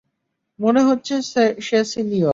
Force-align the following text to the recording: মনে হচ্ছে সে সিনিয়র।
মনে 0.59 0.81
হচ্ছে 0.83 1.13
সে 1.61 1.79
সিনিয়র। 1.85 2.29